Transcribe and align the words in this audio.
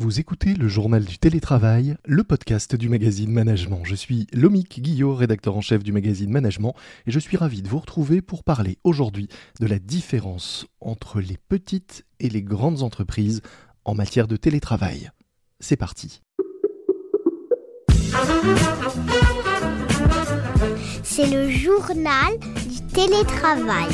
Vous 0.00 0.20
écoutez 0.20 0.54
le 0.54 0.68
journal 0.68 1.04
du 1.04 1.18
télétravail, 1.18 1.96
le 2.04 2.22
podcast 2.22 2.76
du 2.76 2.88
magazine 2.88 3.32
Management. 3.32 3.80
Je 3.82 3.96
suis 3.96 4.28
Lomique 4.32 4.80
Guillot, 4.80 5.12
rédacteur 5.12 5.56
en 5.56 5.60
chef 5.60 5.82
du 5.82 5.90
magazine 5.90 6.30
Management, 6.30 6.76
et 7.08 7.10
je 7.10 7.18
suis 7.18 7.36
ravi 7.36 7.62
de 7.62 7.68
vous 7.68 7.80
retrouver 7.80 8.22
pour 8.22 8.44
parler 8.44 8.78
aujourd'hui 8.84 9.26
de 9.58 9.66
la 9.66 9.80
différence 9.80 10.66
entre 10.80 11.20
les 11.20 11.36
petites 11.48 12.04
et 12.20 12.28
les 12.28 12.42
grandes 12.42 12.84
entreprises 12.84 13.42
en 13.84 13.96
matière 13.96 14.28
de 14.28 14.36
télétravail. 14.36 15.10
C'est 15.58 15.76
parti. 15.76 16.22
C'est 21.02 21.26
le 21.26 21.50
journal 21.50 22.38
du 22.38 22.86
télétravail. 22.92 23.88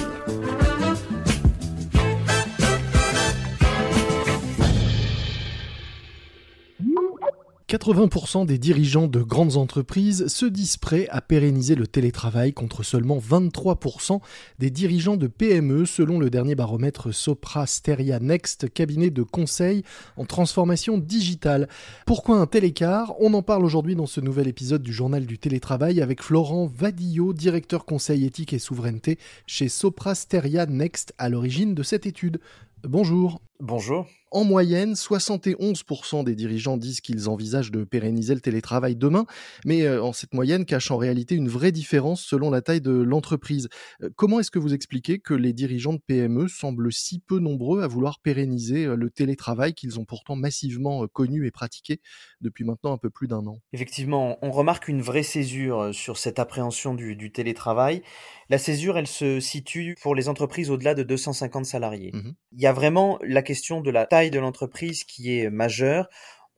80% 7.66 8.44
des 8.44 8.58
dirigeants 8.58 9.06
de 9.06 9.22
grandes 9.22 9.56
entreprises 9.56 10.26
se 10.26 10.44
disent 10.44 10.76
prêts 10.76 11.08
à 11.08 11.22
pérenniser 11.22 11.74
le 11.74 11.86
télétravail 11.86 12.52
contre 12.52 12.82
seulement 12.82 13.18
23% 13.18 14.20
des 14.58 14.68
dirigeants 14.68 15.16
de 15.16 15.28
PME 15.28 15.86
selon 15.86 16.18
le 16.18 16.28
dernier 16.28 16.54
baromètre 16.56 17.14
Sopra 17.14 17.66
Steria 17.66 18.20
Next, 18.20 18.70
cabinet 18.70 19.08
de 19.08 19.22
conseil 19.22 19.82
en 20.18 20.26
transformation 20.26 20.98
digitale. 20.98 21.66
Pourquoi 22.04 22.36
un 22.36 22.46
tel 22.46 22.64
écart? 22.64 23.14
On 23.18 23.32
en 23.32 23.42
parle 23.42 23.64
aujourd'hui 23.64 23.96
dans 23.96 24.04
ce 24.04 24.20
nouvel 24.20 24.46
épisode 24.46 24.82
du 24.82 24.92
journal 24.92 25.24
du 25.24 25.38
télétravail 25.38 26.02
avec 26.02 26.22
Florent 26.22 26.66
Vadillot, 26.66 27.32
directeur 27.32 27.86
conseil 27.86 28.26
éthique 28.26 28.52
et 28.52 28.58
souveraineté 28.58 29.18
chez 29.46 29.70
Sopra 29.70 30.14
Steria 30.14 30.66
Next 30.66 31.14
à 31.16 31.30
l'origine 31.30 31.74
de 31.74 31.82
cette 31.82 32.04
étude. 32.04 32.40
Bonjour. 32.82 33.40
Bonjour. 33.60 34.06
En 34.34 34.42
moyenne, 34.42 34.94
71% 34.94 36.24
des 36.24 36.34
dirigeants 36.34 36.76
disent 36.76 37.00
qu'ils 37.00 37.28
envisagent 37.28 37.70
de 37.70 37.84
pérenniser 37.84 38.34
le 38.34 38.40
télétravail 38.40 38.96
demain, 38.96 39.26
mais 39.64 39.82
euh, 39.82 40.02
en 40.02 40.12
cette 40.12 40.34
moyenne 40.34 40.64
cache 40.64 40.90
en 40.90 40.96
réalité 40.96 41.36
une 41.36 41.48
vraie 41.48 41.70
différence 41.70 42.20
selon 42.20 42.50
la 42.50 42.60
taille 42.60 42.80
de 42.80 42.90
l'entreprise. 42.90 43.68
Euh, 44.02 44.10
comment 44.16 44.40
est-ce 44.40 44.50
que 44.50 44.58
vous 44.58 44.74
expliquez 44.74 45.20
que 45.20 45.34
les 45.34 45.52
dirigeants 45.52 45.92
de 45.92 46.00
PME 46.04 46.48
semblent 46.48 46.92
si 46.92 47.20
peu 47.20 47.38
nombreux 47.38 47.84
à 47.84 47.86
vouloir 47.86 48.18
pérenniser 48.18 48.86
euh, 48.86 48.96
le 48.96 49.08
télétravail 49.08 49.72
qu'ils 49.72 50.00
ont 50.00 50.04
pourtant 50.04 50.34
massivement 50.34 51.06
connu 51.06 51.46
et 51.46 51.52
pratiqué 51.52 52.00
depuis 52.40 52.64
maintenant 52.64 52.92
un 52.92 52.98
peu 52.98 53.10
plus 53.10 53.28
d'un 53.28 53.46
an? 53.46 53.60
Effectivement, 53.72 54.36
on 54.42 54.50
remarque 54.50 54.88
une 54.88 55.00
vraie 55.00 55.22
césure 55.22 55.94
sur 55.94 56.18
cette 56.18 56.40
appréhension 56.40 56.94
du, 56.94 57.30
télétravail. 57.30 58.02
La 58.50 58.58
césure, 58.58 58.98
elle 58.98 59.06
se 59.06 59.38
situe 59.38 59.94
pour 60.02 60.16
les 60.16 60.28
entreprises 60.28 60.72
au-delà 60.72 60.94
de 60.94 61.04
250 61.04 61.64
salariés. 61.64 62.10
Mmh 62.12 62.32
Il 62.50 62.60
y 62.60 62.66
a 62.66 62.72
vraiment 62.72 63.20
la 63.22 63.43
question 63.44 63.80
de 63.80 63.90
la 63.92 64.06
taille 64.06 64.32
de 64.32 64.40
l'entreprise 64.40 65.04
qui 65.04 65.38
est 65.38 65.48
majeure. 65.48 66.08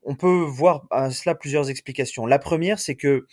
On 0.03 0.15
peut 0.15 0.45
voir 0.45 0.87
à 0.91 1.11
cela 1.11 1.35
plusieurs 1.35 1.69
explications. 1.69 2.25
La 2.25 2.39
première, 2.39 2.79
c'est 2.79 2.95
que 2.95 3.27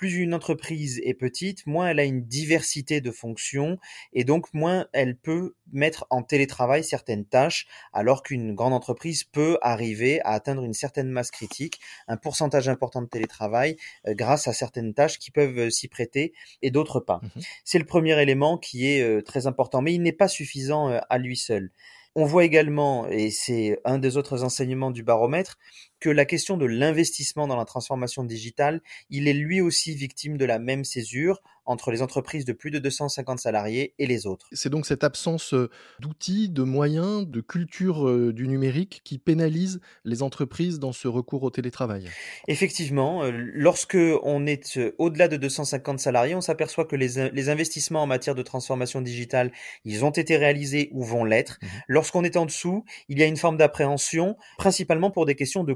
plus 0.00 0.14
une 0.14 0.32
entreprise 0.32 0.98
est 1.04 1.12
petite, 1.12 1.66
moins 1.66 1.90
elle 1.90 2.00
a 2.00 2.04
une 2.04 2.24
diversité 2.24 3.02
de 3.02 3.10
fonctions 3.10 3.76
et 4.14 4.24
donc 4.24 4.46
moins 4.54 4.86
elle 4.94 5.14
peut 5.14 5.56
mettre 5.74 6.06
en 6.08 6.22
télétravail 6.22 6.82
certaines 6.82 7.26
tâches, 7.26 7.66
alors 7.92 8.22
qu'une 8.22 8.54
grande 8.54 8.72
entreprise 8.72 9.24
peut 9.24 9.58
arriver 9.60 10.22
à 10.22 10.30
atteindre 10.30 10.64
une 10.64 10.72
certaine 10.72 11.10
masse 11.10 11.30
critique, 11.30 11.80
un 12.08 12.16
pourcentage 12.16 12.66
important 12.70 13.02
de 13.02 13.08
télétravail 13.08 13.76
euh, 14.06 14.14
grâce 14.14 14.48
à 14.48 14.54
certaines 14.54 14.94
tâches 14.94 15.18
qui 15.18 15.30
peuvent 15.30 15.58
euh, 15.58 15.68
s'y 15.68 15.86
prêter 15.86 16.32
et 16.62 16.70
d'autres 16.70 17.00
pas. 17.00 17.20
Mmh 17.22 17.40
c'est 17.64 17.78
le 17.78 17.84
premier 17.84 18.20
élément 18.22 18.56
qui 18.56 18.86
est 18.86 19.02
euh, 19.02 19.20
très 19.20 19.46
important, 19.46 19.82
mais 19.82 19.92
il 19.92 20.00
n'est 20.00 20.12
pas 20.12 20.28
suffisant 20.28 20.88
à 20.88 21.18
lui 21.18 21.36
seul. 21.36 21.72
On 22.16 22.24
voit 22.24 22.44
également, 22.44 23.06
et 23.08 23.30
c'est 23.30 23.80
un 23.84 23.98
des 23.98 24.16
autres 24.16 24.42
enseignements 24.42 24.90
du 24.90 25.04
baromètre, 25.04 25.56
que 26.00 26.08
la 26.10 26.24
question 26.24 26.56
de 26.56 26.66
l'investissement 26.66 27.46
dans 27.46 27.56
la 27.56 27.64
transformation 27.64 28.24
digitale, 28.24 28.80
il 29.10 29.28
est 29.28 29.34
lui 29.34 29.60
aussi 29.60 29.94
victime 29.94 30.36
de 30.36 30.44
la 30.44 30.58
même 30.58 30.84
césure 30.84 31.40
entre 31.70 31.92
les 31.92 32.02
entreprises 32.02 32.44
de 32.44 32.52
plus 32.52 32.70
de 32.70 32.78
250 32.78 33.38
salariés 33.38 33.94
et 33.98 34.06
les 34.06 34.26
autres. 34.26 34.46
C'est 34.52 34.70
donc 34.70 34.86
cette 34.86 35.04
absence 35.04 35.54
euh, 35.54 35.70
d'outils, 36.00 36.48
de 36.48 36.62
moyens, 36.62 37.26
de 37.26 37.40
culture 37.40 38.08
euh, 38.08 38.32
du 38.32 38.48
numérique 38.48 39.02
qui 39.04 39.18
pénalise 39.18 39.80
les 40.04 40.22
entreprises 40.22 40.80
dans 40.80 40.92
ce 40.92 41.06
recours 41.06 41.44
au 41.44 41.50
télétravail. 41.50 42.08
Effectivement, 42.48 43.22
euh, 43.22 43.30
lorsque 43.32 43.98
on 44.22 44.46
est 44.46 44.80
au-delà 44.98 45.28
de 45.28 45.36
250 45.36 46.00
salariés, 46.00 46.34
on 46.34 46.40
s'aperçoit 46.40 46.86
que 46.86 46.96
les, 46.96 47.48
investissements 47.48 48.02
en 48.02 48.06
matière 48.06 48.34
de 48.34 48.42
transformation 48.42 49.00
digitale, 49.00 49.52
ils 49.84 50.04
ont 50.04 50.10
été 50.10 50.36
réalisés 50.36 50.90
ou 50.92 51.04
vont 51.04 51.24
l'être. 51.24 51.58
Mmh 51.62 51.66
Lorsqu'on 51.88 52.24
est 52.24 52.36
en 52.36 52.46
dessous, 52.46 52.84
il 53.08 53.18
y 53.18 53.22
a 53.22 53.26
une 53.26 53.36
forme 53.36 53.56
d'appréhension, 53.56 54.36
principalement 54.58 55.10
pour 55.10 55.26
des 55.26 55.34
questions 55.34 55.64
de 55.64 55.74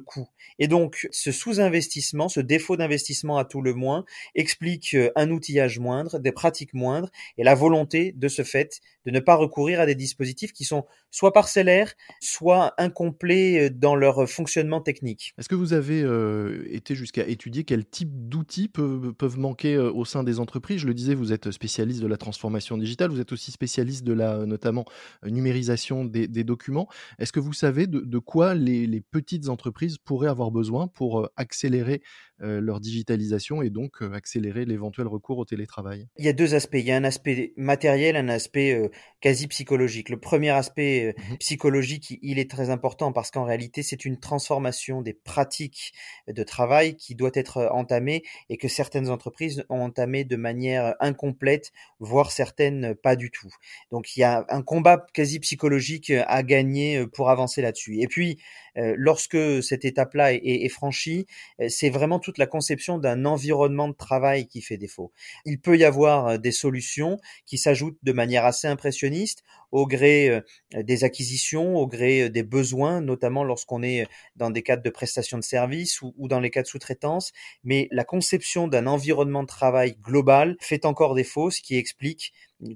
Et 0.59 0.69
donc, 0.69 1.09
ce 1.11 1.33
sous-investissement, 1.33 2.29
ce 2.29 2.41
défaut 2.41 2.77
d'investissement 2.77 3.39
à 3.39 3.45
tout 3.45 3.63
le 3.63 3.75
moins, 3.75 4.05
explique 4.35 4.97
un 5.17 5.31
outillage 5.31 5.79
moindres, 5.79 6.21
des 6.21 6.33
pratiques 6.33 6.75
moindres 6.75 7.11
et 7.39 7.45
la 7.45 7.55
volonté 7.55 8.13
de 8.13 8.29
ce 8.29 8.45
fait 8.45 8.81
de 9.07 9.11
ne 9.11 9.21
pas 9.21 9.35
recourir 9.35 9.81
à 9.81 9.87
des 9.87 9.95
dispositifs 9.95 10.53
qui 10.53 10.65
sont 10.65 10.85
soit 11.11 11.33
parcellaires, 11.33 11.95
soit 12.21 12.75
incomplets 12.79 13.67
euh, 13.67 13.71
dans 13.71 13.97
leur 13.97 14.29
fonctionnement 14.29 14.81
technique. 14.81 15.35
Est-ce 15.39 15.49
que 15.49 15.55
vous 15.55 15.73
avez 15.73 16.03
euh, 16.03 16.65
été 16.71 16.95
jusqu'à 16.95 17.27
étudier 17.27 17.65
quel 17.65 17.85
type 17.85 18.11
d'outils 18.13 18.69
peuvent, 18.69 19.13
peuvent, 19.13 19.39
manquer 19.39 19.75
euh, 19.75 19.93
au 19.93 20.05
sein 20.05 20.25
des 20.25 20.41
entreprises? 20.41 20.81
Je 20.81 20.87
le 20.87 20.95
disais, 20.95 21.15
vous 21.15 21.33
êtes 21.33 21.51
spécialiste 21.51 22.03
de 22.03 22.07
la 22.07 22.17
transformation 22.17 22.79
digitale, 22.79 23.11
vous 23.11 23.21
êtes 23.21 23.33
aussi 23.33 23.53
spécialiste 23.53 24.05
de 24.05 24.13
la 24.13 24.47
notamment 24.47 24.85
numérisation 25.25 26.05
des, 26.05 26.27
documents. 26.45 26.89
Est-ce 27.19 27.33
que 27.33 27.41
vous 27.41 27.53
savez 27.53 27.87
de, 27.87 28.19
quoi 28.19 28.55
les, 28.55 28.87
les, 28.87 29.01
petites 29.01 29.49
entreprises 29.49 29.99
pourraient 29.99 30.29
avoir 30.29 30.51
besoin 30.51 30.89
pour 30.89 31.29
accélérer 31.37 32.03
leur 32.39 32.81
digitalisation 32.81 33.63
et 33.63 33.71
donc 33.71 34.03
accélérer 34.03 34.65
l'éventuel 34.65 35.07
recours 35.07 35.39
au 35.39 35.45
télétravail 35.45 36.09
Il 36.19 36.25
y 36.25 36.29
a 36.29 36.33
deux 36.33 36.55
aspects. 36.55 36.75
Il 36.75 36.85
y 36.85 36.93
a 36.93 36.97
un 36.97 37.05
aspect 37.05 37.53
matériel, 37.57 38.17
un 38.17 38.29
aspect 38.29 38.91
quasi 39.25 39.47
psychologique. 39.47 40.11
Le 40.11 40.21
premier 40.21 40.51
aspect 40.51 41.15
mmh 41.17 41.37
psychologique, 41.39 42.19
il 42.21 42.39
est 42.39 42.51
très 42.51 42.69
important 42.69 43.11
parce 43.11 43.31
qu'en 43.31 43.45
réalité, 43.45 43.83
c'est 43.83 44.05
une 44.05 44.21
transformation 44.21 45.01
des 45.01 45.15
pratiques 45.15 45.95
de 46.29 46.43
travail 46.43 46.97
qui 46.97 47.15
doit 47.15 47.31
être 47.33 47.71
entamée 47.73 48.23
et 48.51 48.59
que 48.59 48.69
certaines 48.69 49.09
entreprises 49.09 49.65
ont 49.71 49.81
entamé 49.81 50.25
de 50.25 50.37
manière 50.37 50.95
incomplète, 51.01 51.73
voire 52.01 52.31
certaines 52.33 52.95
pas 52.95 53.17
du 53.17 53.31
tout. 53.31 53.49
Donc 53.91 54.15
il 54.15 54.21
y 54.21 54.25
a 54.25 54.45
un 54.51 54.61
combat 54.61 55.07
quasi 55.15 55.41
psychologique 55.41 56.13
à 56.27 56.43
gagner 56.43 57.07
pour 57.07 57.31
avancer 57.31 57.63
là-dessus. 57.63 58.03
Et 58.03 58.09
puis, 58.09 58.39
lorsque 58.77 59.63
cette 59.63 59.87
étape-là 59.87 60.35
est, 60.35 60.43
est 60.45 60.69
franchie, 60.69 61.27
c'est 61.69 61.91
vraiment 61.91 62.19
toute 62.19 62.37
la 62.37 62.47
conception 62.47 62.99
d'un 62.99 63.25
environnement 63.25 63.89
de 63.89 63.95
travail 63.95 64.47
qui 64.47 64.61
fait 64.61 64.77
défaut. 64.77 65.13
Il 65.47 65.61
peut 65.61 65.79
y 65.79 65.85
avoir 65.85 66.39
des 66.39 66.53
solutions 66.53 67.19
qui 67.47 67.57
s'ajoutent 67.57 67.99
de 68.03 68.13
manière 68.13 68.45
assez 68.45 68.69
impressionniste 69.15 69.45
au 69.75 69.89
gré 69.89 70.29
euh, 70.29 70.41
des 70.85 71.03
acquisitions, 71.03 71.75
au 71.77 71.89
gré 71.89 72.23
euh, 72.23 72.31
des 72.31 72.45
besoins, 72.45 73.01
notamment 73.01 73.43
lorsqu'on 73.43 73.83
est 73.83 74.07
dans 74.37 74.51
des 74.51 74.63
cadres 74.63 74.85
de 74.85 74.91
prestation 74.91 75.37
de 75.37 75.43
services 75.43 76.01
ou, 76.01 76.29
dans 76.29 76.39
les 76.39 76.51
cas 76.51 76.63
de 76.63 76.69
sous-traitance. 76.69 77.33
Mais 77.65 77.89
la 77.91 78.05
conception 78.05 78.69
d'un 78.69 78.87
environnement 78.87 79.43
de 79.43 79.49
travail 79.49 79.97
global 80.01 80.57
fait 80.61 80.87
encore 80.87 81.15
défaut, 81.15 81.51
ce 81.51 81.61
qui 81.61 81.77
explique 81.77 82.33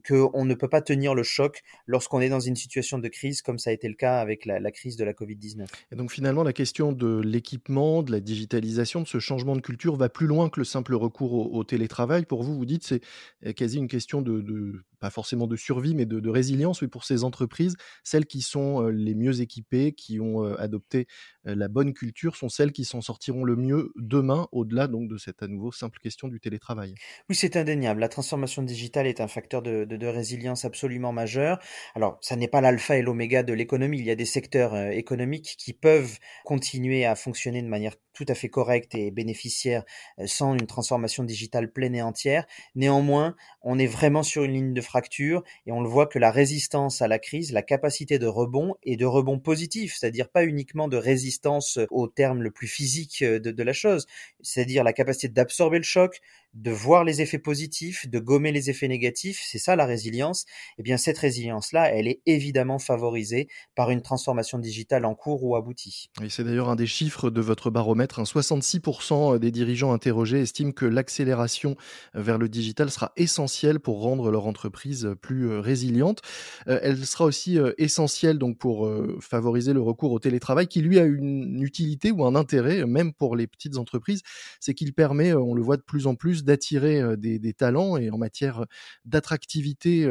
qu'on 0.06 0.44
ne 0.44 0.54
peut 0.54 0.69
pas 0.69 0.82
tenir 0.82 1.14
le 1.14 1.22
choc 1.22 1.62
lorsqu'on 1.87 2.20
est 2.20 2.28
dans 2.28 2.41
une 2.41 2.56
situation 2.56 2.98
de 2.98 3.08
crise 3.08 3.42
comme 3.42 3.58
ça 3.58 3.70
a 3.70 3.72
été 3.72 3.88
le 3.88 3.94
cas 3.94 4.20
avec 4.20 4.44
la, 4.44 4.70
crise 4.70 4.97
de 4.97 5.04
la 5.04 5.12
Covid-19. 5.12 5.66
Et 5.92 5.97
donc 5.97 6.10
finalement, 6.12 6.42
la 6.42 6.53
question 6.53 6.92
de 6.92 7.20
l'équipement, 7.20 8.03
de 8.03 8.12
la 8.12 8.20
digitalisation, 8.20 9.00
de 9.03 9.06
ce 9.06 9.19
changement 9.19 9.56
de 9.56 9.60
culture 9.60 9.97
va 9.97 10.08
plus 10.08 10.26
loin 10.26 10.50
que 10.50 10.60
le 10.60 10.64
simple 10.64 10.94
recours 10.94 11.54
au, 11.54 11.64
télétravail. 11.64 12.25
Pour 12.25 12.42
vous, 12.42 12.56
vous 12.56 12.66
dites 12.66 12.84
c'est 12.84 13.00
euh, 13.47 13.53
quasi 13.53 13.78
une 13.78 13.88
question 13.88 14.22
de, 14.22 14.84
pas 15.00 15.10
forcément 15.10 15.47
de 15.47 15.56
survie, 15.56 15.94
mais 15.94 16.06
de, 16.06 16.28
résilience 16.28 16.82
pour 16.88 17.04
ces 17.04 17.25
entreprises. 17.25 17.76
Celles 18.04 18.26
qui 18.26 18.43
sont 18.43 18.87
les 18.88 19.15
mieux 19.15 19.41
équipées, 19.41 19.93
qui 19.93 20.21
ont 20.21 20.43
adopté 20.56 21.06
la 21.44 21.69
bonne 21.69 21.93
culture, 21.93 22.37
sont 22.37 22.49
celles 22.49 22.72
qui 22.72 22.84
s'en 22.84 23.00
sortiront 23.00 23.44
le 23.44 23.56
mieux 23.56 23.93
demain, 23.96 24.49
au-delà 24.52 24.87
donc 24.87 25.08
de 25.08 25.17
cette 25.17 25.43
à 25.43 25.49
nouveau 25.49 25.73
simple 25.73 25.99
question 25.99 26.29
du 26.29 26.40
télétravail. 26.40 26.94
Oui, 27.29 27.35
c'est 27.35 27.56
indéniable. 27.56 28.00
La 28.00 28.08
transformation 28.08 28.62
digitale 28.62 29.06
est 29.06 29.20
un 29.20 29.29
facteur 29.29 29.62
de 29.62 29.79
de, 29.85 30.06
résilience 30.06 30.64
absolument 30.64 31.12
majeure. 31.12 31.58
Alors, 31.94 32.19
ça 32.20 32.37
n'est 32.37 32.49
pas 32.49 32.61
l'alpha 32.61 32.96
et 32.96 33.02
l'oméga 33.02 33.43
de 33.43 33.52
l'économie. 33.52 33.99
Il 33.99 34.05
y 34.05 34.11
a 34.11 34.14
des 34.14 34.25
secteurs 34.25 34.76
économiques 34.91 35.56
qui 35.58 35.73
peuvent 35.73 36.19
continuer 36.44 37.05
à 37.05 37.14
fonctionner 37.14 37.62
de 37.62 37.69
manière 37.69 37.94
tout 38.12 38.26
à 38.29 38.34
fait 38.34 38.49
correcte 38.49 38.94
et 38.96 39.11
bénéficiaire 39.12 39.84
sans 40.26 40.55
une 40.55 40.67
transformation 40.67 41.23
digitale 41.23 41.70
pleine 41.73 41.94
et 41.94 42.02
entière. 42.02 42.46
Néanmoins, 42.75 43.37
on 43.62 43.79
est 43.79 43.87
vraiment 43.87 44.25
sur 44.25 44.43
une 44.43 44.55
ligne 44.55 44.75
de 44.75 44.81
fracture 44.81 45.44
et 45.67 45.73
on 45.73 45.81
le 45.81 45.88
voit 45.88 46.06
que 46.06 46.19
la 46.19 46.32
résistance 46.32 46.77
à 47.00 47.08
la 47.08 47.19
crise, 47.19 47.52
la 47.52 47.62
capacité 47.62 48.19
de 48.19 48.26
rebond 48.26 48.76
et 48.84 48.96
de 48.96 49.04
rebond 49.04 49.38
positif, 49.38 49.96
c'est-à-dire 49.96 50.28
pas 50.28 50.44
uniquement 50.44 50.86
de 50.88 50.96
résistance 50.96 51.78
au 51.90 52.06
terme 52.06 52.42
le 52.42 52.50
plus 52.50 52.69
physique 52.69 53.22
euh, 53.22 53.40
de, 53.40 53.50
de 53.50 53.62
la 53.64 53.72
chose, 53.72 54.06
c'est-à-dire 54.40 54.84
la 54.84 54.92
capacité 54.92 55.28
d'absorber 55.28 55.78
le 55.78 55.84
choc, 55.84 56.20
de 56.54 56.70
voir 56.70 57.04
les 57.04 57.20
effets 57.20 57.38
positifs, 57.38 58.08
de 58.08 58.18
gommer 58.18 58.52
les 58.52 58.70
effets 58.70 58.88
négatifs, 58.88 59.40
c'est 59.44 59.58
ça 59.58 59.76
la 59.76 59.86
résilience. 59.86 60.44
Eh 60.78 60.82
bien, 60.82 60.96
cette 60.96 61.18
résilience-là, 61.18 61.92
elle 61.92 62.08
est 62.08 62.20
évidemment 62.26 62.78
favorisée 62.78 63.48
par 63.74 63.90
une 63.90 64.02
transformation 64.02 64.58
digitale 64.58 65.04
en 65.04 65.14
cours 65.14 65.44
ou 65.44 65.56
aboutie. 65.56 66.10
Et 66.22 66.28
c'est 66.28 66.44
d'ailleurs 66.44 66.68
un 66.68 66.76
des 66.76 66.86
chiffres 66.86 67.30
de 67.30 67.40
votre 67.40 67.70
baromètre. 67.70 68.22
66% 68.22 69.38
des 69.38 69.50
dirigeants 69.50 69.92
interrogés 69.92 70.40
estiment 70.40 70.72
que 70.72 70.86
l'accélération 70.86 71.76
vers 72.14 72.38
le 72.38 72.48
digital 72.48 72.90
sera 72.90 73.12
essentielle 73.16 73.80
pour 73.80 74.00
rendre 74.00 74.30
leur 74.30 74.46
entreprise 74.46 75.14
plus 75.20 75.58
résiliente. 75.58 76.22
Euh, 76.68 76.78
elle 76.82 77.04
sera 77.06 77.24
aussi 77.24 77.58
euh, 77.58 77.72
essentielle 77.78 78.38
donc 78.38 78.58
pour 78.58 78.86
euh, 78.86 79.18
favoriser 79.20 79.72
le 79.72 79.80
recours 79.80 80.12
au 80.12 80.18
télétravail, 80.18 80.66
qui 80.66 80.80
lui 80.80 80.98
a 80.98 81.04
une 81.04 81.62
utilité 81.62 82.10
ou 82.10 82.24
un 82.24 82.34
intérêt, 82.34 82.84
même 82.86 83.12
pour 83.12 83.36
les 83.36 83.46
petites 83.46 83.76
entreprises, 83.76 84.22
c'est 84.60 84.74
qu'il 84.74 84.92
permet, 84.92 85.32
on 85.34 85.54
le 85.54 85.62
voit 85.62 85.76
de 85.76 85.82
plus 85.82 86.06
en 86.06 86.14
plus, 86.14 86.38
d'attirer 86.44 87.17
des, 87.17 87.52
talents 87.52 87.96
et 87.96 88.11
en 88.11 88.19
matière 88.19 88.64
d'attractivité 89.05 90.06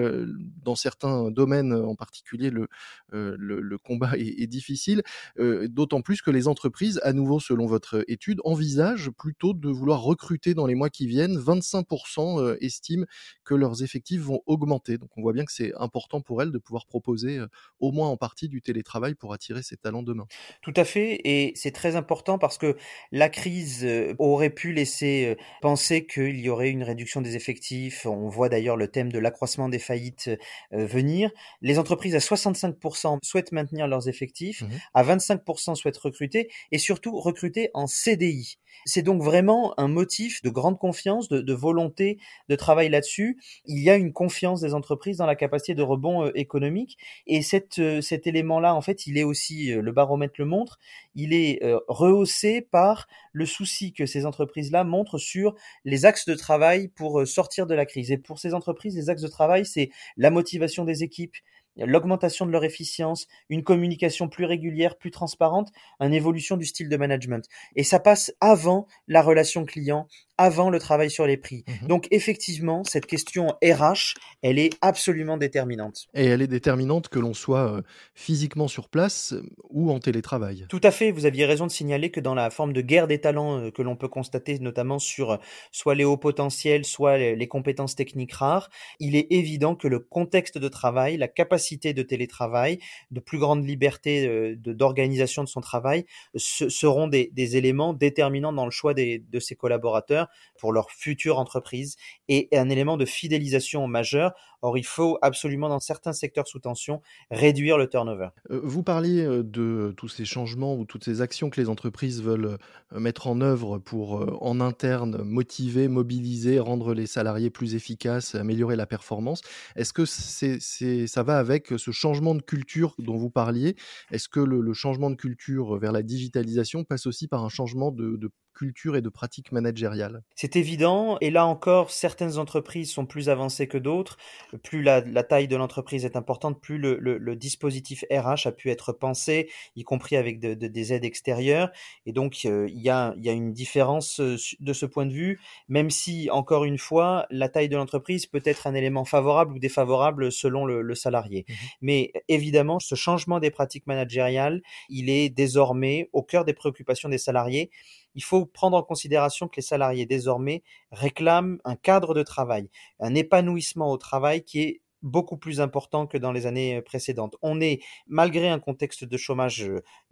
dans 0.64 0.76
certains 0.76 1.32
domaines, 1.32 1.74
en 1.74 1.96
particulier 1.96 2.50
le, 2.52 3.78
combat 3.78 4.12
est, 4.18 4.48
difficile, 4.48 5.04
d'autant 5.38 6.02
plus 6.02 6.22
que 6.22 6.32
les 6.32 6.48
entreprises, 6.48 7.00
à 7.04 7.14
nouveau 7.14 7.40
selon 7.40 7.66
votre 7.66 8.04
étude, 8.08 8.40
envisagent 8.44 9.12
plutôt 9.12 9.54
de 9.54 9.70
vouloir 9.70 10.02
recruter 10.02 10.54
dans 10.54 10.66
les 10.66 10.76
mois 10.76 10.90
qui 10.90 11.08
viennent. 11.08 11.38
25% 11.38 12.58
estiment 12.62 13.06
que 13.44 13.56
leurs 13.56 13.84
effectifs 13.84 14.22
vont 14.22 14.42
augmenter. 14.46 14.98
Donc 14.98 15.10
on 15.18 15.22
voit 15.22 15.34
bien 15.34 15.46
que 15.46 15.52
c'est 15.52 15.74
important 15.76 16.22
pour 16.22 16.42
elles 16.42 16.52
de 16.52 16.58
pouvoir 16.58 16.86
proposer 16.86 17.40
au 17.80 17.92
moins 17.92 18.10
en 18.10 18.18
partie 18.18 18.50
du 18.50 18.62
télétravail 18.62 19.16
pour 19.16 19.34
attirer 19.34 19.64
ces 19.64 19.78
talents 19.78 20.04
demain. 20.04 20.28
Tout 20.62 20.74
à 20.76 20.86
fait, 20.86 21.22
et 21.24 21.54
c'est 21.56 21.72
très 21.72 21.96
important 21.96 22.38
parce 22.38 22.58
que 22.58 22.78
la 23.12 23.30
crise 23.30 23.88
aurait 24.20 24.50
pu 24.50 24.74
laisser 24.74 25.38
penser 25.62 26.06
qu'il 26.18 26.40
y 26.40 26.50
aurait 26.50 26.70
une 26.70 26.84
réduction 26.84 27.22
des 27.22 27.36
effectifs. 27.36 28.06
On 28.06 28.28
voit 28.28 28.50
d'ailleurs 28.50 28.78
le 28.78 28.88
thème 28.88 29.12
de 29.12 29.20
l'accroissement 29.20 29.70
des 29.70 29.80
faillites 29.80 30.30
venir. 30.72 31.32
Les 31.62 31.80
entreprises 31.80 32.16
à 32.16 32.20
65% 32.20 33.20
souhaitent 33.24 33.52
maintenir 33.52 33.88
leurs 33.88 34.08
effectifs, 34.08 34.62
mmh 34.62 34.68
à 34.94 35.04
25% 35.04 35.76
souhaitent 35.76 35.98
recruter, 35.98 36.50
et 36.72 36.78
surtout 36.78 37.20
recruter 37.20 37.70
en 37.74 37.88
CDI. 37.88 38.58
C'est 38.86 39.02
donc 39.02 39.22
vraiment 39.22 39.74
un 39.78 39.88
motif 39.88 40.42
de 40.44 40.50
grande 40.50 40.78
confiance, 40.78 41.28
de, 41.30 41.42
de 41.42 41.54
volonté 41.54 42.20
de 42.50 42.56
travail 42.56 42.90
là-dessus. 42.90 43.40
Il 43.66 43.80
y 43.80 43.90
a 43.90 43.96
une 43.96 44.14
confiance 44.14 44.62
des 44.62 44.74
entreprises 44.74 45.18
dans 45.18 45.26
la 45.26 45.36
capacité 45.36 45.76
de 45.76 45.82
rebond 45.82 46.26
euh, 46.26 46.32
économique. 46.36 46.98
Et 47.26 47.42
cette, 47.42 47.80
euh, 47.80 48.02
cet 48.02 48.28
élément-là, 48.28 48.76
en 48.76 48.82
fait, 48.82 49.08
il 49.08 49.18
est 49.18 49.24
aussi, 49.24 49.72
euh, 49.72 49.82
le 49.82 49.92
baromètre 49.92 50.36
le 50.38 50.46
montre, 50.46 50.80
il 51.18 51.34
est 51.34 51.60
rehaussé 51.90 52.62
par 52.62 53.08
le 53.34 53.46
souci 53.46 53.92
que 53.92 54.06
ces 54.06 54.26
entreprises-là 54.26 54.86
montrent 54.86 55.18
sur 55.18 55.56
les 55.84 56.06
axes 56.06 56.26
de 56.26 56.36
travail 56.36 56.88
pour 56.88 57.28
sortir 57.28 57.68
de 57.68 57.76
la 57.76 57.86
crise. 57.86 58.12
Et 58.12 58.18
pour 58.18 58.40
ces 58.40 58.54
entreprises, 58.54 58.96
les 58.96 59.10
axes 59.10 59.24
de 59.24 59.28
travail, 59.28 59.66
c'est 59.66 59.90
la 60.16 60.30
motivation 60.30 60.86
des 60.86 61.04
équipes, 61.04 61.36
l'augmentation 61.76 62.46
de 62.46 62.52
leur 62.52 62.64
efficience, 62.64 63.28
une 63.50 63.64
communication 63.64 64.30
plus 64.30 64.46
régulière, 64.46 64.98
plus 64.98 65.12
transparente, 65.12 65.70
une 66.00 66.14
évolution 66.14 66.58
du 66.58 66.66
style 66.66 66.90
de 66.90 66.98
management. 66.98 67.46
Et 67.76 67.84
ça 67.84 68.00
passe 68.00 68.34
avant 68.40 68.88
la 69.08 69.22
relation 69.22 69.66
client, 69.66 70.08
avant 70.38 70.70
le 70.70 70.80
travail 70.80 71.10
sur 71.10 71.26
les 71.26 71.38
prix. 71.38 71.64
Mhm. 71.68 71.88
Donc 71.88 72.08
effectivement, 72.12 72.84
cette 72.84 73.06
question 73.06 73.56
RH, 73.64 74.16
elle 74.42 74.60
est 74.60 74.72
absolument 74.82 75.38
déterminante. 75.38 76.08
Et 76.14 76.26
elle 76.26 76.42
est 76.42 76.48
déterminante 76.48 77.10
que 77.10 77.20
l'on 77.20 77.34
soit 77.34 77.72
euh, 77.72 77.82
physiquement 78.14 78.68
sur 78.68 78.90
place 78.90 79.34
euh, 79.34 79.44
ou 79.70 79.92
en 79.92 80.00
télétravail. 80.00 80.66
Tout 80.70 80.82
à 80.84 80.92
fait, 80.92 81.12
vous 81.12 81.26
aviez 81.26 81.46
raison 81.46 81.66
de 81.66 81.72
signaler 81.72 82.12
que 82.12 82.20
dans 82.20 82.36
la 82.36 82.50
forme 82.50 82.74
de 82.74 82.82
guerre 82.82 83.08
des 83.08 83.20
talents 83.20 83.60
euh, 83.60 83.72
que 83.72 83.82
l'on 83.82 83.96
peut 83.96 84.08
constater 84.08 84.60
notamment 84.60 85.00
sur 85.00 85.40
soit 85.72 85.96
les 85.96 86.04
hauts 86.04 86.18
potentiels, 86.18 86.86
soit 86.86 87.18
les 87.18 87.48
compétences 87.48 87.96
techniques 87.96 88.34
rares, 88.34 88.70
il 89.00 89.16
est 89.16 89.28
évident 89.32 89.76
que 89.76 89.88
le 89.88 90.00
contexte 90.00 90.58
de 90.58 90.68
travail, 90.68 91.18
la 91.18 91.28
capacité 91.28 91.94
de 91.94 92.04
télétravail, 92.04 92.80
de 93.12 93.20
plus 93.20 93.40
grande 93.40 93.66
liberté 93.66 94.56
d'organisation 94.58 95.44
de, 95.44 95.50
son 95.50 95.62
travail 95.62 96.06
seront 96.36 97.08
des, 97.08 97.32
éléments 97.58 97.94
déterminants 97.94 98.54
dans 98.54 98.66
le 98.66 98.72
choix 98.72 98.94
de 98.94 99.40
ses 99.40 99.56
collaborateurs 99.56 100.27
pour 100.60 100.74
leur 100.74 100.92
future 100.92 101.40
entreprise 101.40 101.96
et 102.28 102.48
un 102.54 102.70
élément 102.70 102.98
de 102.98 103.06
fidélisation 103.06 103.88
majeur. 103.88 104.34
Or, 104.64 104.76
il 104.78 104.86
faut 104.86 105.20
absolument, 105.22 105.70
dans 105.70 105.80
certains 105.80 106.14
secteurs 106.14 106.48
sous 106.48 106.60
tension, 106.60 107.02
réduire 107.30 107.78
le 107.78 107.88
turnover. 107.88 108.30
Euh, 108.50 108.60
vous 108.64 108.82
parliez 108.82 109.24
euh, 109.24 109.44
de 109.44 109.94
tous 109.96 110.08
ces 110.08 110.26
changements 110.26 110.76
ou 110.76 110.86
toutes 110.86 111.04
ces 111.04 111.22
actions 111.22 111.52
que 111.52 111.62
les 111.62 111.70
entreprises 111.70 112.24
veulent 112.24 112.58
euh, 112.94 113.00
mettre 113.00 113.28
en 113.28 113.40
œuvre 113.42 113.78
pour, 113.78 114.44
en 114.44 114.60
interne, 114.60 115.22
motiver, 115.22 115.88
mobiliser, 115.88 116.60
rendre 116.60 116.96
les 116.96 117.06
salariés 117.06 117.52
plus 117.52 117.76
efficaces, 117.76 118.34
améliorer 118.34 118.76
la 118.76 118.88
performance. 118.88 119.42
Est-ce 119.76 119.94
que 119.94 120.06
ça 120.06 121.24
va 121.24 121.38
avec 121.38 121.68
ce 121.78 121.92
changement 121.92 122.34
de 122.34 122.42
culture 122.42 122.96
dont 122.98 123.16
vous 123.16 123.30
parliez? 123.30 123.76
Est-ce 124.12 124.28
que 124.28 124.40
le, 124.40 124.74
changement 124.74 125.10
de 125.10 125.16
culture 125.16 125.78
vers 125.78 125.92
la 125.92 126.02
digitalisation 126.02 126.84
passe 126.84 127.06
aussi 127.06 127.28
par 127.28 127.44
un 127.44 127.50
changement 127.50 127.92
de 127.92 128.32
culture 128.58 128.96
et 128.96 129.02
de 129.02 129.10
pratiques 129.10 129.52
managériales 129.52 130.24
C'est 130.36 130.56
évident, 130.56 131.18
et 131.22 131.30
là 131.30 131.46
encore, 131.46 131.92
certaines 131.92 132.40
entreprises 132.40 132.92
sont 132.92 133.06
plus 133.06 133.30
avancées 133.30 133.68
que 133.68 133.78
d'autres. 133.78 134.18
Plus 134.64 134.82
la, 134.82 135.02
taille 135.24 135.48
de 135.48 135.56
l'entreprise 135.56 136.06
est 136.06 136.16
importante, 136.16 136.60
plus 136.60 136.80
le, 136.80 137.36
dispositif 137.36 138.04
RH 138.12 138.48
a 138.48 138.52
pu 138.52 138.72
être 138.72 138.94
pensé, 138.94 139.50
y 139.76 139.84
compris 139.84 140.16
avec 140.16 140.40
des 140.40 140.94
aides 140.94 141.06
extérieures. 141.06 141.70
Et 142.08 142.14
donc, 142.14 142.40
euh, 142.46 142.68
il 142.70 142.82
y, 142.82 142.90
a, 142.90 143.14
une 143.16 143.54
différence 143.54 144.20
euh, 144.20 144.38
de 144.60 144.74
ce 144.74 144.88
point 144.88 145.06
de 145.06 145.14
vue, 145.14 145.40
même 145.70 145.92
si, 145.92 146.30
encore 146.32 146.66
une 146.66 146.80
fois, 146.80 147.28
la 147.30 147.50
taille 147.50 147.70
de 147.70 147.78
l'entreprise 147.78 148.26
peut 148.26 148.42
être 148.44 148.66
un 148.66 148.74
élément 148.74 149.06
favorable 149.06 149.54
ou 149.54 149.60
défavorable 149.60 150.32
selon 150.32 150.66
le, 150.66 150.96
salarié. 150.96 151.46
Mmh 151.48 151.54
Mais 151.82 152.12
évidemment, 152.28 152.80
ce 152.80 152.96
changement 152.96 153.40
des 153.40 153.52
pratiques 153.52 153.86
managériales, 153.86 154.64
il 154.90 155.12
est 155.12 155.30
désormais 155.30 156.10
au 156.12 156.24
cœur 156.24 156.44
des 156.44 156.54
préoccupations 156.54 157.10
des 157.10 157.20
salariés 157.20 157.70
il 158.18 158.24
faut 158.24 158.46
prendre 158.46 158.76
en 158.76 158.84
considération 158.84 159.48
que 159.48 159.56
les 159.58 159.62
salariés 159.62 160.06
désormais 160.06 160.64
réclament 160.92 161.60
un 161.64 161.76
cadre 161.76 162.14
de 162.14 162.24
travail, 162.24 162.70
un 163.00 163.16
épanouissement 163.16 163.92
au 163.92 163.98
travail 163.98 164.44
qui 164.44 164.62
est 164.62 164.82
beaucoup 165.04 165.38
plus 165.38 165.62
important 165.62 166.08
que 166.08 166.18
dans 166.18 166.32
les 166.32 166.48
années 166.48 166.82
précédentes. 166.82 167.36
On 167.44 167.62
est, 167.62 167.80
malgré 168.08 168.50
un 168.50 168.60
contexte 168.60 169.04
de 169.06 169.18
chômage 169.18 169.70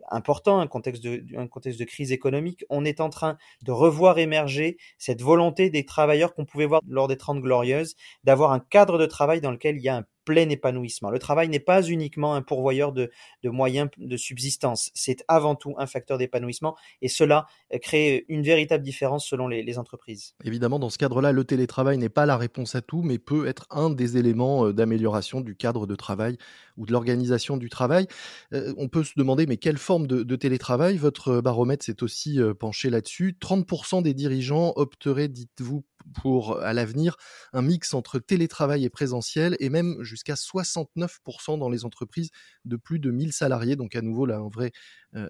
important, 0.09 0.59
un 0.59 0.67
contexte 0.67 1.03
de, 1.03 1.83
crise 1.83 2.11
économique, 2.11 2.63
on 2.69 2.85
est 2.85 3.01
en 3.01 3.09
train 3.09 3.37
de 3.63 3.71
revoir 3.71 4.19
émerger 4.19 4.77
cette 4.99 5.23
volonté 5.23 5.71
des 5.71 5.85
travailleurs 5.85 6.35
qu'on 6.35 6.45
pouvait 6.45 6.67
voir 6.67 6.81
lors 6.87 7.07
des 7.07 7.17
Trente 7.17 7.41
Glorieuses, 7.41 7.95
d'avoir 8.23 8.51
un 8.51 8.59
cadre 8.59 8.99
de 8.99 9.07
travail 9.07 9.41
dans 9.41 9.51
lequel 9.51 9.77
il 9.77 9.81
y 9.81 9.89
a 9.89 9.97
un 9.97 10.05
plein 10.25 10.49
épanouissement. 10.49 11.09
Le 11.09 11.19
travail 11.19 11.47
n'est 11.49 11.59
pas 11.59 11.83
uniquement 11.83 12.35
un 12.35 12.41
pourvoyeur 12.41 12.91
de, 12.91 13.11
moyens 13.43 13.89
de 13.97 14.17
subsistance, 14.17 14.91
c'est 14.93 15.23
avant 15.27 15.55
tout 15.55 15.75
un 15.77 15.87
facteur 15.87 16.17
d'épanouissement 16.17 16.75
et 17.01 17.07
cela 17.07 17.45
euh, 17.73 17.77
crée 17.77 18.25
une 18.27 18.41
véritable 18.41 18.83
différence 18.83 19.27
selon 19.27 19.47
les, 19.47 19.75
entreprises. 19.77 20.35
Évidemment, 20.45 20.79
dans 20.79 20.89
ce 20.89 20.97
cadre-là, 20.97 21.33
le 21.33 21.43
télétravail 21.43 21.97
n'est 21.97 22.09
pas 22.09 22.25
la 22.25 22.37
réponse 22.37 22.75
à 22.75 22.81
tout, 22.81 23.01
mais 23.01 23.19
peut 23.19 23.45
être 23.45 23.67
un 23.69 23.89
des 23.89 24.17
éléments 24.17 24.67
euh, 24.67 24.73
d'amélioration 24.73 25.41
du 25.41 25.55
cadre 25.55 25.85
de 25.85 25.95
travail 25.95 26.37
ou 26.77 26.85
de 26.85 26.93
l'organisation 26.93 27.57
du 27.57 27.69
travail. 27.69 28.07
Euh, 28.53 28.73
on 28.77 28.87
peut 28.87 29.03
se 29.03 29.13
demander, 29.17 29.47
mais 29.47 29.57
quelle 29.57 29.77
forme 29.77 30.07
de, 30.07 30.23
de 30.23 30.35
télétravail? 30.35 30.97
Votre 30.97 31.41
baromètre 31.41 31.83
s'est 31.83 32.03
aussi 32.03 32.39
penché 32.59 32.89
là-dessus. 32.89 33.37
30% 33.39 34.01
des 34.01 34.13
dirigeants 34.13 34.71
opteraient, 34.75 35.27
dites-vous, 35.27 35.83
pour 36.13 36.61
à 36.61 36.73
l'avenir 36.73 37.17
un 37.53 37.61
mix 37.61 37.93
entre 37.93 38.19
télétravail 38.19 38.85
et 38.85 38.89
présentiel 38.89 39.55
et 39.59 39.69
même 39.69 40.01
jusqu'à 40.01 40.35
69% 40.35 41.57
dans 41.57 41.69
les 41.69 41.85
entreprises 41.85 42.29
de 42.65 42.75
plus 42.75 42.99
de 42.99 43.11
1000 43.11 43.33
salariés. 43.33 43.75
Donc 43.75 43.95
à 43.95 44.01
nouveau 44.01 44.25
là 44.25 44.37
un 44.37 44.49
vrai 44.49 44.71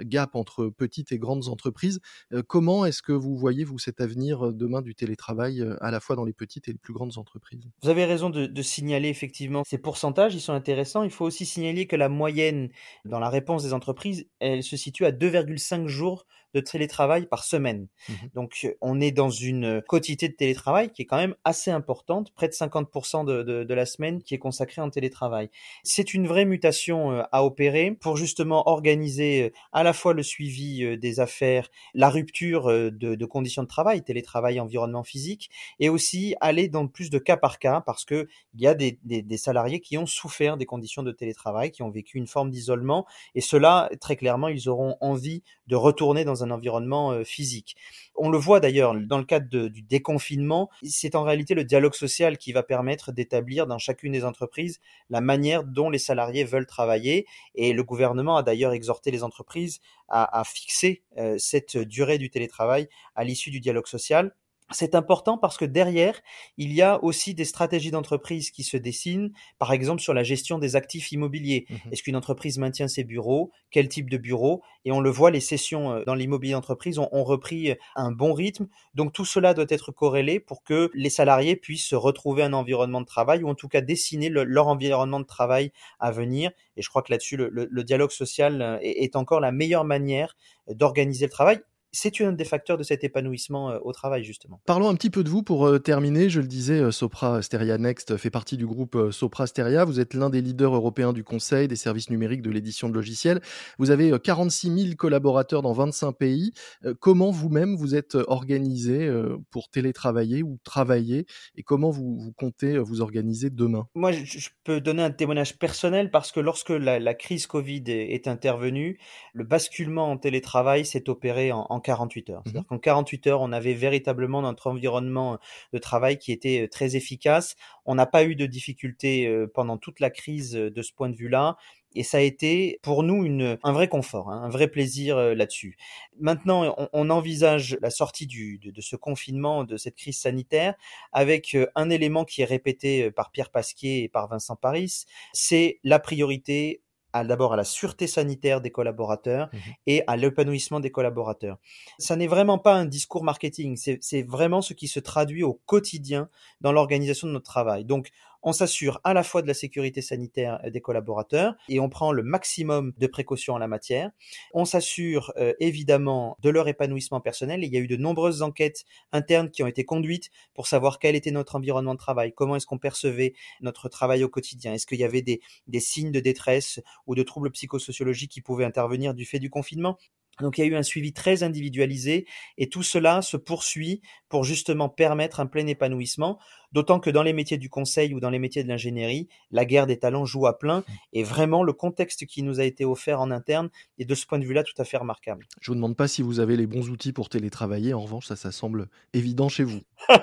gap 0.01 0.35
entre 0.35 0.67
petites 0.67 1.11
et 1.11 1.19
grandes 1.19 1.47
entreprises. 1.47 1.99
Euh, 2.33 2.43
comment 2.45 2.85
est-ce 2.85 3.01
que 3.01 3.11
vous 3.11 3.35
voyez 3.35 3.63
vous 3.63 3.79
cet 3.79 4.01
avenir 4.01 4.47
euh, 4.47 4.53
demain 4.53 4.81
du 4.81 4.95
télétravail 4.95 5.63
à 5.81 5.91
la 5.91 5.99
fois 5.99 6.15
dans 6.15 6.25
les 6.25 6.33
petites 6.33 6.67
et 6.67 6.71
les 6.71 6.77
plus 6.77 6.93
grandes 6.93 7.17
entreprises? 7.17 7.69
Vous 7.83 7.89
avez 7.89 8.05
raison 8.05 8.29
de, 8.29 8.45
de 8.45 8.61
signaler 8.61 9.09
effectivement 9.09 9.63
ces 9.65 9.77
pourcentages, 9.77 10.35
ils 10.35 10.41
sont 10.41 10.53
intéressants. 10.53 11.03
Il 11.03 11.11
faut 11.11 11.25
aussi 11.25 11.45
signaler 11.45 11.87
que 11.87 11.95
la 11.95 12.09
moyenne 12.09 12.69
dans 13.05 13.19
la 13.19 13.29
réponse 13.29 13.63
des 13.63 13.73
entreprises, 13.73 14.27
elle 14.39 14.63
se 14.63 14.77
situe 14.77 15.05
à 15.05 15.11
2,5 15.11 15.87
jours 15.87 16.25
de 16.55 16.61
télétravail 16.61 17.27
par 17.27 17.43
semaine. 17.43 17.87
Mmh 18.07 18.13
Donc 18.33 18.67
on 18.81 19.01
est 19.01 19.11
dans 19.11 19.29
une 19.29 19.81
quotité 19.81 20.29
de 20.29 20.33
télétravail 20.33 20.89
qui 20.91 21.01
est 21.01 21.05
quand 21.05 21.17
même 21.17 21.35
assez 21.43 21.69
importante, 21.69 22.33
près 22.33 22.47
de 22.47 22.53
50% 22.53 23.25
de, 23.25 23.43
de, 23.43 23.63
de, 23.65 23.73
la 23.73 23.85
semaine 23.85 24.23
qui 24.23 24.33
est 24.33 24.39
consacrée 24.39 24.81
en 24.81 24.89
télétravail. 24.89 25.49
C'est 25.83 26.13
une 26.13 26.27
vraie 26.27 26.45
mutation 26.45 27.25
à 27.31 27.43
opérer 27.43 27.91
pour 27.91 28.15
justement 28.15 28.69
organiser 28.69 29.53
à 29.75 29.83
la 29.83 29.91
fois 29.91 30.13
le 30.13 30.23
suivi 30.23 30.97
des 30.97 31.19
affaires, 31.19 31.69
la 31.93 32.09
rupture 32.09 32.67
de, 32.67 32.89
de 32.91 33.25
conditions 33.25 33.61
de 33.61 33.67
travail, 33.67 34.03
télétravail, 34.03 34.61
environnement 34.61 35.03
physique, 35.03 35.49
et 35.79 35.89
aussi 35.89 36.33
aller 36.39 36.69
dans 36.69 36.87
plus 36.87 37.09
de 37.09 37.19
cas 37.19 37.35
par 37.35 37.59
cas 37.59 37.81
parce 37.81 38.05
que 38.05 38.27
il 38.53 38.61
y 38.61 38.67
a 38.67 38.73
des, 38.73 38.97
salariés 39.37 39.81
qui 39.81 39.97
ont 39.97 40.05
souffert 40.05 40.55
des 40.55 40.65
conditions 40.65 41.03
de 41.03 41.11
télétravail, 41.11 41.71
qui 41.71 41.83
ont 41.83 41.89
vécu 41.89 42.17
une 42.17 42.25
forme 42.25 42.51
d'isolement, 42.51 43.05
et 43.35 43.41
cela 43.41 43.89
très 43.99 44.15
clairement 44.15 44.47
ils 44.47 44.69
auront 44.69 44.95
envie 45.01 45.43
de 45.67 45.75
retourner 45.75 46.23
dans 46.23 46.43
un 46.43 46.51
environnement 46.51 47.23
physique. 47.25 47.75
On 48.15 48.29
le 48.29 48.37
voit 48.37 48.61
d'ailleurs 48.61 48.95
dans 48.95 49.17
le 49.17 49.25
cadre 49.25 49.67
du 49.67 49.81
déconfinement, 49.81 50.69
c'est 50.83 51.15
en 51.15 51.23
réalité 51.23 51.53
le 51.53 51.65
dialogue 51.65 51.95
social 51.95 52.37
qui 52.37 52.53
va 52.53 52.63
permettre 52.63 53.11
d'établir 53.11 53.67
dans 53.67 53.77
chacune 53.77 54.13
des 54.13 54.23
entreprises 54.23 54.79
la 55.09 55.19
manière 55.19 55.63
dont 55.63 55.89
les 55.89 55.99
salariés 55.99 56.43
veulent 56.43 56.65
travailler. 56.65 57.25
Et 57.55 57.73
le 57.73 57.83
gouvernement 57.83 58.37
a 58.37 58.43
d'ailleurs 58.43 58.73
exhorté 58.73 59.11
les 59.11 59.23
entreprises 59.23 59.64
à, 60.07 60.43
fixer 60.45 61.03
euh, 61.17 61.37
cette 61.37 61.77
durée 61.77 62.17
du 62.17 62.29
télétravail 62.29 62.87
à 63.15 63.23
l'issue 63.23 63.51
du 63.51 63.59
dialogue 63.59 63.87
social 63.87 64.35
c'est 64.71 64.95
important 64.95 65.37
parce 65.37 65.57
que 65.57 65.65
derrière, 65.65 66.19
il 66.57 66.73
y 66.73 66.81
a 66.81 67.03
aussi 67.03 67.35
des 67.35 67.45
stratégies 67.45 67.91
d'entreprise 67.91 68.49
qui 68.49 68.63
se 68.63 68.77
dessinent, 68.77 69.31
par 69.59 69.71
exemple 69.71 70.01
sur 70.01 70.13
la 70.13 70.23
gestion 70.23 70.57
des 70.57 70.75
actifs 70.75 71.11
immobiliers. 71.11 71.67
Mmh 71.69 71.75
Est-ce 71.91 72.03
qu'une 72.03 72.15
entreprise 72.15 72.57
maintient 72.57 72.87
ses 72.87 73.03
bureaux? 73.03 73.51
Quel 73.69 73.87
type 73.87 74.09
de 74.09 74.17
bureaux? 74.17 74.63
Et 74.83 74.91
on 74.91 75.01
le 75.01 75.11
voit, 75.11 75.29
les 75.29 75.39
sessions 75.39 75.91
euh, 75.91 76.03
dans 76.05 76.15
l'immobilier 76.15 76.53
d'entreprise 76.53 76.97
ont, 76.97 77.09
repris 77.11 77.71
euh, 77.71 77.75
un 77.95 78.11
bon 78.11 78.33
rythme. 78.33 78.67
Donc 78.95 79.13
tout 79.13 79.25
cela 79.25 79.53
doit 79.53 79.65
être 79.69 79.91
corrélé 79.91 80.39
pour 80.39 80.63
que 80.63 80.89
les 80.95 81.09
salariés 81.11 81.55
puissent 81.55 81.93
retrouver 81.93 82.41
un 82.41 82.53
environnement 82.53 83.01
de 83.01 83.05
travail 83.05 83.43
ou 83.43 83.49
en 83.49 83.55
tout 83.55 83.67
cas 83.67 83.81
dessiner 83.81 84.29
leur 84.29 84.67
environnement 84.67 85.19
de 85.19 85.25
travail 85.25 85.71
à 85.99 86.11
venir. 86.11 86.51
Et 86.75 86.81
je 86.81 86.89
crois 86.89 87.03
que 87.03 87.11
là-dessus, 87.11 87.37
le, 87.37 87.83
dialogue 87.83 88.11
social 88.11 88.61
euh, 88.63 88.79
est 88.81 89.15
encore 89.15 89.39
la 89.39 89.51
meilleure 89.51 89.85
manière 89.85 90.35
d'organiser 90.67 91.25
le 91.25 91.31
travail 91.31 91.59
c'est 91.95 92.21
un 92.21 92.33
des 92.33 92.45
facteurs 92.45 92.77
de 92.77 92.83
cet 92.83 93.03
épanouissement 93.03 93.71
euh, 93.71 93.79
au 93.83 93.91
travail, 93.91 94.23
justement. 94.23 94.61
Parlons 94.65 94.89
un 94.89 94.95
petit 94.95 95.09
peu 95.09 95.23
de 95.23 95.29
vous 95.29 95.43
pour 95.43 95.65
euh, 95.65 95.79
terminer. 95.79 96.29
Je 96.29 96.41
le 96.41 96.47
disais, 96.47 96.79
euh, 96.79 96.91
Sopra 96.91 97.41
Steria 97.41 97.77
Next 97.77 98.17
fait 98.17 98.29
partie 98.29 98.57
du 98.57 98.67
groupe 98.67 99.11
Sopra 99.11 99.47
Steria. 99.47 99.85
Vous 99.85 99.99
êtes 99.99 100.13
l'un 100.13 100.29
des 100.29 100.41
leaders 100.41 100.75
européens 100.75 101.13
du 101.13 101.23
conseil 101.23 101.67
des 101.67 101.75
services 101.75 102.09
numériques 102.09 102.41
de 102.41 102.51
l'édition 102.51 102.89
de 102.89 102.93
logiciels. 102.93 103.41
Vous 103.79 103.91
avez 103.91 104.17
46 104.19 104.83
000 104.87 104.95
collaborateurs 104.97 105.61
dans 105.61 105.73
25 105.73 106.11
pays. 106.11 106.53
Comment 106.99 107.31
vous-même 107.31 107.75
vous 107.75 107.95
êtes 107.95 108.15
organisé 108.27 109.09
pour 109.51 109.69
télétravailler 109.69 110.43
ou 110.43 110.57
travailler? 110.63 111.25
Et 111.55 111.63
comment 111.63 111.91
vous, 111.91 112.33
comptez 112.37 112.77
vous 112.77 113.01
organiser 113.01 113.49
demain? 113.49 113.87
Moi, 113.95 114.11
je 114.11 114.49
peux 114.63 114.81
donner 114.81 115.03
un 115.03 115.11
témoignage 115.11 115.57
personnel 115.57 116.11
parce 116.11 116.31
que 116.31 116.39
lorsque 116.39 116.69
la, 116.69 117.13
crise 117.13 117.47
Covid 117.47 117.83
est, 117.87 118.27
intervenue, 118.27 118.99
le 119.33 119.43
basculement 119.43 120.11
en 120.11 120.17
télétravail 120.17 120.85
s'est 120.85 121.09
opéré 121.09 121.51
en, 121.51 121.65
en 121.69 121.79
48 121.85 122.29
heures. 122.29 122.39
Mmh 122.39 122.43
C'est-à-dire 122.45 122.67
qu'en 122.67 122.79
48 122.79 123.27
heures, 123.27 123.41
on 123.41 123.51
avait 123.51 123.73
véritablement 123.73 124.41
notre 124.41 124.67
environnement 124.67 125.39
de 125.71 125.77
travail 125.77 126.17
qui 126.17 126.31
était 126.31 126.67
très 126.67 126.95
efficace. 126.95 127.55
On 127.85 127.95
n'a 127.95 128.05
pas 128.05 128.25
eu 128.25 128.35
de 128.35 128.45
difficultés 128.45 129.45
pendant 129.53 129.77
toute 129.77 129.99
la 129.99 130.09
crise 130.09 130.51
de 130.51 130.81
ce 130.81 130.91
point 130.93 131.09
de 131.09 131.15
vue-là. 131.15 131.57
Et 131.97 132.03
ça 132.03 132.17
a 132.17 132.21
été 132.21 132.79
pour 132.81 133.03
nous 133.03 133.23
une, 133.23 133.57
un 133.63 133.71
vrai 133.71 133.87
confort, 133.87 134.29
hein, 134.29 134.43
un 134.43 134.49
vrai 134.49 134.67
plaisir 134.67 135.17
là-dessus. 135.17 135.77
Maintenant, 136.19 136.75
on, 136.91 137.09
envisage 137.09 137.77
la 137.81 137.89
sortie 137.89 138.27
du, 138.27 138.57
de, 138.59 138.69
de, 138.69 138.81
ce 138.81 138.97
confinement, 138.97 139.63
de 139.63 139.77
cette 139.77 139.95
crise 139.95 140.19
sanitaire, 140.19 140.75
avec 141.13 141.55
un 141.75 141.89
élément 141.89 142.25
qui 142.25 142.41
est 142.41 142.45
répété 142.45 143.11
par 143.11 143.31
Pierre 143.31 143.49
Pasquier 143.49 144.03
et 144.03 144.09
par 144.09 144.27
Vincent 144.27 144.57
Paris, 144.57 145.05
c'est 145.31 145.79
la 145.85 145.99
priorité 145.99 146.81
d'abord 147.23 147.53
à 147.53 147.55
la 147.55 147.63
sûreté 147.63 148.07
sanitaire 148.07 148.61
des 148.61 148.71
collaborateurs 148.71 149.49
mmh 149.51 149.57
et 149.87 150.03
à 150.07 150.17
l'épanouissement 150.17 150.79
des 150.79 150.91
collaborateurs. 150.91 151.57
Ça 151.99 152.15
n'est 152.15 152.27
vraiment 152.27 152.57
pas 152.57 152.73
un 152.73 152.85
discours 152.85 153.23
marketing, 153.23 153.77
c'est 153.77 154.23
vraiment 154.23 154.61
ce 154.61 154.73
qui 154.73 154.87
se 154.87 154.99
traduit 154.99 155.43
au 155.43 155.53
quotidien 155.65 156.29
dans 156.61 156.71
l'organisation 156.71 157.27
de 157.27 157.33
notre 157.33 157.45
travail. 157.45 157.85
Donc, 157.85 158.09
on 158.45 158.53
s'assure 158.53 159.01
à 159.03 159.13
la 159.13 159.23
fois 159.23 159.41
de 159.41 159.47
la 159.47 159.55
sécurité 159.55 160.01
sanitaire 160.01 160.61
des 160.71 160.79
collaborateurs 160.79 161.55
et 161.67 161.79
on 161.79 161.89
prend 161.89 162.11
le 162.11 162.21
maximum 162.21 162.93
de 162.97 163.07
précautions 163.07 163.55
en 163.55 163.57
la 163.57 163.67
matière. 163.67 164.11
On 164.53 164.65
s'assure 164.65 165.33
euh, 165.37 165.53
évidemment 165.59 166.37
de 166.41 166.49
leur 166.51 166.67
épanouissement 166.67 167.19
personnel. 167.19 167.63
il 167.63 167.73
y 167.73 167.77
a 167.77 167.79
eu 167.79 167.87
de 167.87 167.97
nombreuses 167.97 168.43
enquêtes 168.43 168.85
internes 169.11 169.49
qui 169.49 169.63
ont 169.63 169.67
été 169.67 169.83
conduites 169.83 170.29
pour 170.53 170.67
savoir 170.67 170.99
quel 170.99 171.15
était 171.15 171.31
notre 171.31 171.55
environnement 171.55 171.95
de 171.95 171.99
travail, 171.99 172.33
comment 172.33 172.55
est-ce 172.55 172.67
qu'on 172.67 172.77
percevait 172.77 173.33
notre 173.61 173.89
travail 173.89 174.23
au 174.23 174.29
quotidien, 174.29 174.73
est-ce 174.73 174.85
qu'il 174.85 174.99
y 174.99 175.03
avait 175.03 175.23
des, 175.23 175.41
des 175.67 175.79
signes 175.79 176.11
de 176.11 176.19
détresse 176.19 176.79
ou 177.07 177.15
de 177.15 177.23
troubles 177.23 177.51
psychosociologiques 177.51 178.31
qui 178.31 178.41
pouvaient 178.41 178.65
intervenir 178.65 179.15
du 179.15 179.25
fait 179.25 179.39
du 179.39 179.49
confinement? 179.49 179.97
Donc 180.41 180.57
il 180.57 180.61
y 180.61 180.63
a 180.65 180.67
eu 180.67 180.75
un 180.75 180.83
suivi 180.83 181.13
très 181.13 181.43
individualisé 181.43 182.27
et 182.57 182.67
tout 182.67 182.83
cela 182.83 183.21
se 183.21 183.37
poursuit 183.37 184.01
pour 184.27 184.43
justement 184.43 184.89
permettre 184.89 185.39
un 185.39 185.45
plein 185.45 185.65
épanouissement, 185.67 186.39
d'autant 186.75 186.99
que 186.99 187.09
dans 187.09 187.23
les 187.23 187.31
métiers 187.31 187.57
du 187.57 187.69
conseil 187.69 188.13
ou 188.13 188.19
dans 188.19 188.29
les 188.29 188.37
métiers 188.37 188.61
de 188.61 188.67
l'ingénierie, 188.67 189.29
la 189.49 189.63
guerre 189.63 189.87
des 189.87 189.97
talents 189.97 190.25
joue 190.25 190.45
à 190.45 190.59
plein 190.59 190.83
et 191.13 191.23
vraiment 191.23 191.63
le 191.63 191.71
contexte 191.71 192.25
qui 192.25 192.43
nous 192.43 192.59
a 192.59 192.65
été 192.65 192.83
offert 192.83 193.21
en 193.21 193.31
interne 193.31 193.69
est 193.97 194.03
de 194.03 194.13
ce 194.13 194.25
point 194.27 194.39
de 194.39 194.45
vue-là 194.45 194.61
tout 194.63 194.73
à 194.77 194.83
fait 194.83 194.97
remarquable. 194.97 195.47
Je 195.61 195.71
vous 195.71 195.75
demande 195.75 195.95
pas 195.95 196.09
si 196.09 196.21
vous 196.21 196.41
avez 196.41 196.57
les 196.57 196.67
bons 196.67 196.89
outils 196.89 197.13
pour 197.13 197.29
télétravailler, 197.29 197.93
en 197.93 198.01
revanche 198.01 198.27
ça 198.27 198.35
ça 198.35 198.51
semble 198.51 198.89
évident 199.13 199.47
chez 199.47 199.63
vous. 199.63 199.79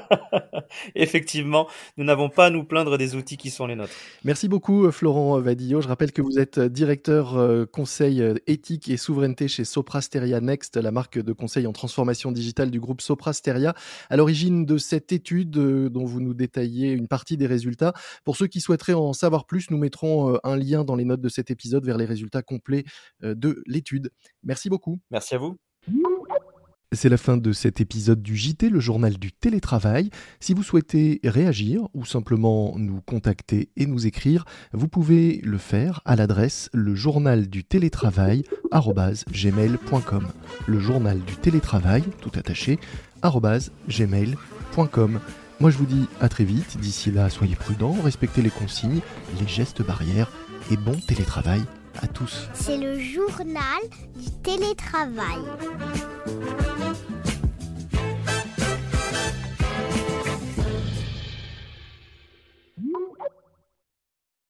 Effectivement, 0.95 1.69
nous 1.97 2.05
n'avons 2.05 2.29
pas 2.29 2.47
à 2.47 2.51
nous 2.51 2.65
plaindre 2.65 2.99
des 2.99 3.15
outils 3.17 3.39
qui 3.39 3.49
sont 3.49 3.67
les 3.67 3.75
nôtres. 3.75 3.95
Merci 4.23 4.47
beaucoup 4.47 4.91
Florent 4.93 5.41
Vadillo, 5.41 5.81
je 5.81 5.89
rappelle 5.89 6.13
que 6.13 6.21
vous 6.21 6.39
êtes 6.39 6.61
directeur 6.61 7.39
euh, 7.39 7.65
conseil 7.65 8.21
euh, 8.21 8.35
éthique 8.47 8.91
et 8.91 8.99
souveraineté 8.99 9.49
chez 9.49 9.65
Soprasteria 9.65 10.43
Next, 10.43 10.77
la 10.77 10.91
marque 10.91 11.19
de 11.19 11.33
conseil 11.33 11.67
en 11.67 11.73
transformation 11.73 12.31
digitale 12.31 12.71
du 12.71 12.79
groupe 12.79 13.01
Soprasteria 13.01 13.75
à 14.11 14.17
l'origine 14.19 14.67
de 14.67 14.77
cette 14.77 15.13
étude 15.13 15.57
euh, 15.57 15.89
dont 15.89 16.05
vous 16.05 16.21
nous 16.21 16.35
détaillez 16.43 16.93
une 16.93 17.09
partie 17.09 17.37
des 17.37 17.47
résultats. 17.47 17.93
Pour 18.25 18.37
ceux 18.37 18.47
qui 18.47 18.61
souhaiteraient 18.61 18.95
en 18.95 19.13
savoir 19.13 19.47
plus, 19.47 19.71
nous 19.71 19.79
mettrons 19.79 20.35
euh, 20.35 20.39
un 20.45 20.57
lien 20.57 20.85
dans 20.85 20.97
les 20.97 21.05
notes 21.05 21.21
de 21.21 21.29
cet 21.29 21.51
épisode 21.51 21.85
vers 21.85 21.99
les 21.99 22.05
résultats 22.05 22.43
complets 22.43 22.85
euh, 23.23 23.35
de 23.35 23.63
l'étude. 23.67 24.11
Merci 24.43 24.69
beaucoup. 24.69 25.01
Merci 25.11 25.35
à 25.35 25.39
vous. 25.39 25.57
C'est 26.95 27.09
la 27.09 27.17
fin 27.17 27.39
de 27.39 27.53
cet 27.53 27.81
épisode 27.81 28.23
du 28.23 28.37
JT, 28.37 28.69
le 28.69 28.79
journal 28.79 29.17
du 29.17 29.33
télétravail. 29.33 30.11
Si 30.41 30.53
vous 30.53 30.63
souhaitez 30.63 31.21
réagir 31.25 31.89
ou 31.95 32.05
simplement 32.05 32.75
nous 32.77 33.01
contacter 33.01 33.71
et 33.77 33.87
nous 33.87 34.07
écrire, 34.07 34.45
vous 34.75 34.89
pouvez 34.89 35.41
le 35.43 35.57
faire 35.57 36.03
à 36.05 36.17
l'adresse 36.17 36.69
le 36.75 36.95
journal 36.95 37.49
du 37.49 37.65
télétravail 37.65 38.43
gmail.com. 38.71 40.29
Le 40.67 40.81
journal 40.81 41.21
du 41.21 41.37
télétravail, 41.37 42.03
tout 42.21 42.33
attaché, 42.35 42.79
gmail.com. 43.89 45.21
Moi 45.63 45.71
je 45.71 45.79
vous 45.79 45.87
dis 45.87 46.09
à 46.21 46.29
très 46.29 46.43
vite, 46.43 46.77
d'ici 46.81 47.13
là 47.13 47.31
soyez 47.31 47.55
prudents, 47.55 47.95
respectez 48.03 48.43
les 48.43 48.51
consignes, 48.51 48.99
les 49.39 49.47
gestes 49.47 49.81
barrières 49.81 50.29
et 50.73 50.77
bon 50.77 50.97
télétravail 51.07 51.63
à 52.03 52.09
tous. 52.09 52.49
C'est 52.53 52.79
le 52.79 52.99
journal 52.99 53.81
du 54.17 54.29
télétravail. 54.43 55.39